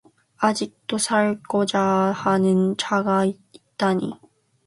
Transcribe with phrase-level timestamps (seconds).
[0.37, 4.11] 아직도 살고자 하는 자가 있다니